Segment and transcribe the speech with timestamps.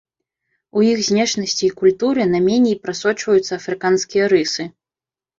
[0.79, 4.67] У іх знешнасці і культуры найменей прасочваюцца афрыканскія рысы.